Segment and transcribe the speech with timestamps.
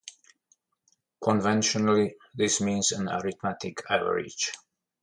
[1.23, 4.51] Conventionally, this means an arithmetic average.